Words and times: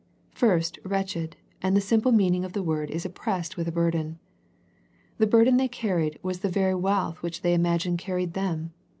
First," 0.31 0.79
wretched" 0.83 1.35
and 1.61 1.77
the 1.77 1.79
simple 1.79 2.11
meaning 2.11 2.43
of 2.43 2.53
the 2.53 2.63
word 2.63 2.89
is 2.89 3.05
oppressed 3.05 3.55
with 3.55 3.67
a 3.67 3.71
burden. 3.71 4.17
The 5.19 5.27
burden 5.27 5.57
they 5.57 5.67
carried 5.67 6.17
was 6.23 6.39
the 6.39 6.49
very 6.49 6.73
wealth 6.73 7.21
which 7.21 7.43
they 7.43 7.53
imagined 7.53 7.99
carried 7.99 8.33
them. 8.33 8.73